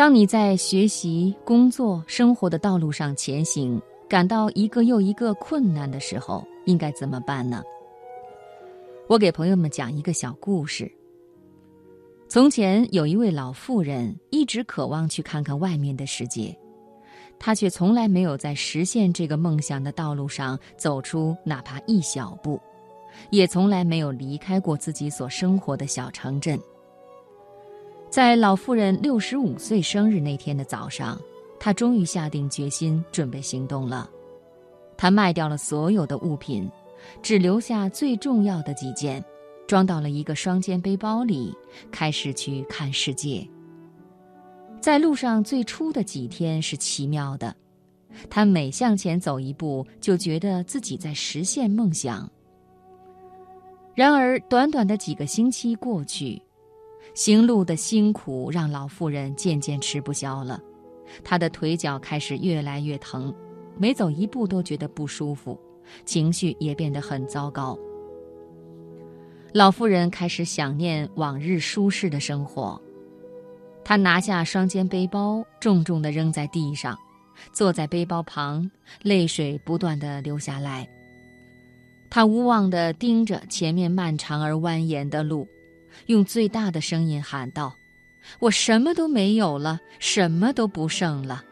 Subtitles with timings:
[0.00, 7.62] 当你在学习、工作、生活的道路上前行，感到一个又一个困难的时候，应该怎么办呢？
[9.08, 10.90] 我给朋友们讲一个小故事。
[12.30, 16.58] 从前有一位老妇人，一直渴望去看看外面的世界，
[17.38, 22.58] 她却从来没有在实现这个梦想的道路上走出哪怕一小步，
[23.28, 26.58] 也从来没有离开过自己所生活的小城镇。
[28.10, 31.16] 在老妇人六十五岁生日那天的早上，
[31.60, 34.10] 她终于下定决心准备行动了。
[34.96, 36.68] 她卖掉了所有的物品，
[37.22, 39.24] 只留下最重要的几件。
[39.68, 41.54] 装到了一个双肩背包里，
[41.92, 43.46] 开始去看世界。
[44.80, 47.54] 在路上最初的几天是奇妙的，
[48.28, 52.28] 他每向前走一步，就觉得自己在实现梦想。
[53.94, 56.42] 然而，短短的几个星期过去，
[57.14, 60.60] 行路的辛苦让老妇人渐渐吃不消了，
[61.24, 63.34] 她的腿脚开始越来越疼，
[63.76, 65.58] 每走一步都觉得不舒服，
[66.04, 67.78] 情绪也变得很糟糕。
[69.52, 72.80] 老妇人开始想念往日舒适的生活，
[73.84, 76.96] 她拿下双肩背包，重重地扔在地上，
[77.52, 78.70] 坐在背包旁，
[79.02, 80.88] 泪水不断地流下来。
[82.08, 85.46] 她无望地盯着前面漫长而蜿蜒的路，
[86.06, 87.74] 用最大的声音喊道
[88.40, 91.44] ：“我什么都没有了，什么都不剩了。”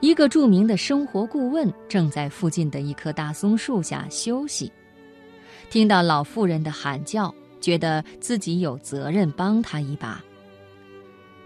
[0.00, 4.72] 一个著名的生活顾问正在附近的一棵大松树下休息。
[5.70, 10.22] 听到老妇人的喊叫，觉得自己有责任帮她一把。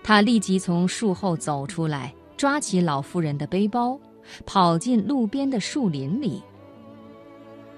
[0.03, 3.99] 他立即从树后走出来，抓起老妇人的背包，
[4.47, 6.43] 跑进路边的树林里。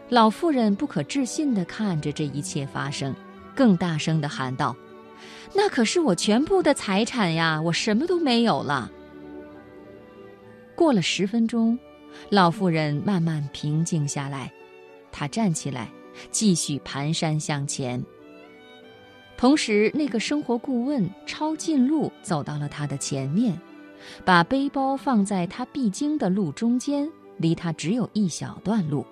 [0.08, 3.14] 老妇人不可置信地看着这一切发生，
[3.58, 4.76] 更大声地喊道
[5.52, 7.60] ：“那可是我全部的财产呀！
[7.60, 8.88] 我什么都没有了。”
[10.76, 11.76] 过了十分钟，
[12.30, 14.52] 老妇人慢慢平静下来，
[15.10, 15.88] 她站起来。
[16.30, 18.04] 继续蹒跚向前。
[19.36, 23.60] 同时，那个生活顾问抄近路走到了他的前面，
[24.24, 29.04] 把背包放在他必经的路中间，离他只有一小段路。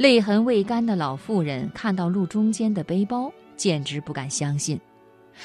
[0.00, 4.80] 泪痕未干的老妇人看到路中间的背包，简直不敢相信。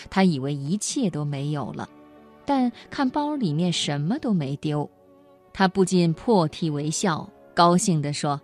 [0.09, 1.89] 她以为一切都没有了，
[2.45, 4.89] 但看包里面什么都没丢，
[5.51, 8.39] 她不禁破涕为笑，高兴地说。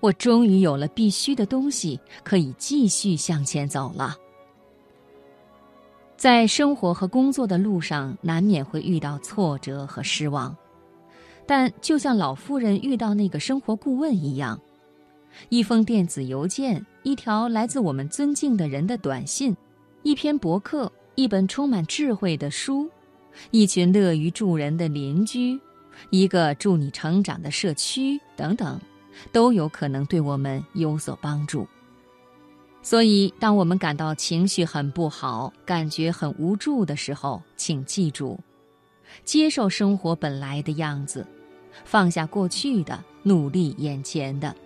[0.00, 4.16] 我终于有了必须的东西，可以继续向前走了。
[6.16, 10.56] 在生活和工作的路上，难免会遇到挫折和失望，
[11.44, 14.58] 但就像老妇人遇到那个生活顾问一样，
[15.48, 19.56] 一封电子邮件，一条来自我们尊敬的人的短信，
[20.02, 22.88] 一篇博客，一本充满智慧的书，
[23.50, 25.58] 一群乐于助人的邻居，
[26.10, 28.80] 一个助你成长的社区，等等。
[29.30, 31.68] 都有可能对我们有所帮助。
[32.82, 38.40] 所以，当我们感到情绪很不好、感觉很无助的时候，请记住，
[39.22, 41.26] 接受生活本来的样子，
[41.84, 44.56] 放下过去的，努力眼前的，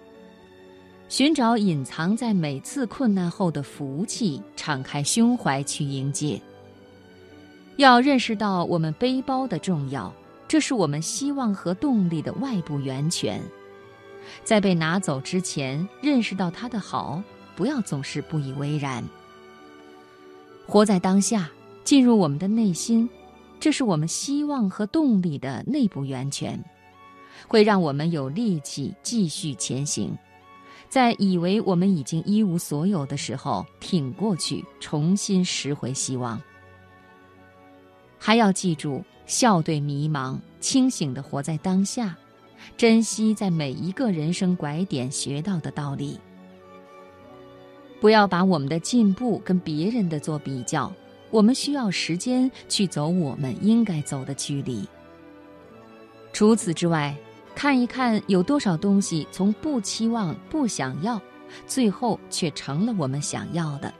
[1.09, 6.41] 寻找隐藏在每次困难后的福气，敞开胸怀去迎接。
[7.77, 10.13] 要认识到我们背包的重要，
[10.49, 13.41] 这是我们希望和动力的外部源泉。
[14.43, 17.23] 在被拿走之前，认识到它的好，
[17.55, 19.05] 不要总是不以为然。
[20.67, 21.49] 活在当下，
[21.85, 23.09] 进入我们的内心，
[23.61, 26.61] 这是我们希望和动力的内部源泉，
[27.47, 30.13] 会让我们有力气继续前行。
[30.89, 36.41] 在以为我们已经一无所有的时候，挺过去，重新拾回希望。
[38.19, 42.17] 还要记住，笑对迷茫，清醒的活在当下。
[42.77, 46.19] 珍惜在每一个人生拐点学到的道理，
[48.01, 50.93] 不要把我们的进步跟别人的做比较。
[51.31, 54.89] 我们需要时间去走我们应该走的距离。
[56.33, 57.15] 除此之外，
[57.57, 61.19] 看一看有多少东西从不期望、不想要，
[61.67, 63.93] 最后却成了我们想要的。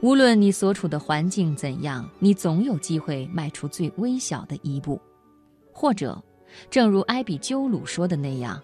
[0.00, 4.98] 无论你所处的环境怎样，你总有机会迈出最微小的一步，
[5.70, 6.20] 或者。
[6.70, 8.62] 正如埃比鸠鲁说的那样，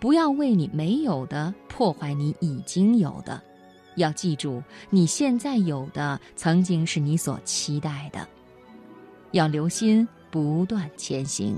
[0.00, 3.40] 不要为你没有的破坏你已经有的。
[3.94, 4.60] 要记住，
[4.90, 8.28] 你现在有的曾经是你所期待的。
[9.30, 11.56] 要留心，不断前行。